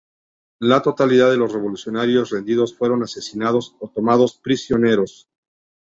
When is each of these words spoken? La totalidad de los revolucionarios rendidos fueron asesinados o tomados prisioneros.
La 0.59 0.81
totalidad 0.81 1.29
de 1.29 1.37
los 1.37 1.53
revolucionarios 1.53 2.31
rendidos 2.31 2.75
fueron 2.75 3.03
asesinados 3.03 3.75
o 3.79 3.87
tomados 3.87 4.35
prisioneros. 4.43 5.29